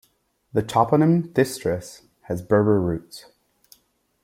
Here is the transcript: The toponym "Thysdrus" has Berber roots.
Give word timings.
The 0.51 0.63
toponym 0.63 1.31
"Thysdrus" 1.33 2.05
has 2.21 2.41
Berber 2.41 2.81
roots. 2.81 3.27